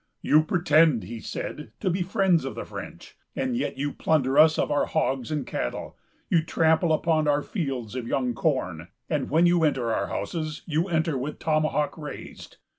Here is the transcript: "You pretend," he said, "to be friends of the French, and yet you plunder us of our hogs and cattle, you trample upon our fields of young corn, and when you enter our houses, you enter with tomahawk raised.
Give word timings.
"You 0.23 0.41
pretend," 0.41 1.03
he 1.03 1.19
said, 1.19 1.73
"to 1.79 1.87
be 1.91 2.01
friends 2.01 2.43
of 2.43 2.55
the 2.55 2.65
French, 2.65 3.15
and 3.35 3.55
yet 3.55 3.77
you 3.77 3.91
plunder 3.93 4.39
us 4.39 4.57
of 4.57 4.71
our 4.71 4.87
hogs 4.87 5.29
and 5.29 5.45
cattle, 5.45 5.95
you 6.27 6.41
trample 6.41 6.91
upon 6.91 7.27
our 7.27 7.43
fields 7.43 7.93
of 7.93 8.07
young 8.07 8.33
corn, 8.33 8.87
and 9.11 9.29
when 9.29 9.45
you 9.45 9.63
enter 9.63 9.93
our 9.93 10.07
houses, 10.07 10.63
you 10.65 10.87
enter 10.87 11.19
with 11.19 11.37
tomahawk 11.37 11.99
raised. 11.99 12.57